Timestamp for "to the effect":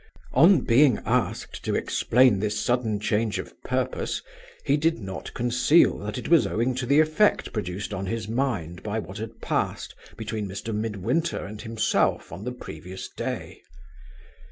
6.73-7.53